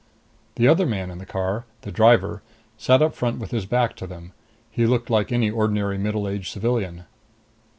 [0.55, 2.41] The other man in the car, the driver,
[2.75, 4.33] sat up front with his back to them.
[4.71, 7.03] He looked like any ordinary middle aged civilian.